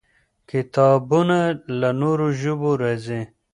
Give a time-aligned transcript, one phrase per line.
[0.49, 1.39] کتابونه
[1.79, 3.21] له نورو ژبو راځي.